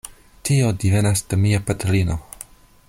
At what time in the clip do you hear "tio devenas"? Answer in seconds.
0.47-1.23